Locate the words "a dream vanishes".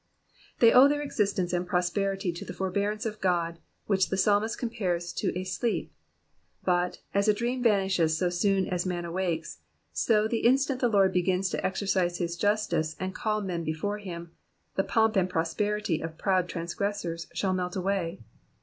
7.27-8.17